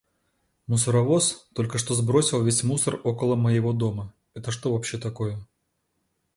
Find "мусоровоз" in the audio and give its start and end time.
0.65-1.47